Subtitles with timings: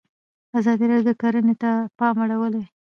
[0.59, 2.63] ازادي راډیو د کرهنه ته پام اړولی.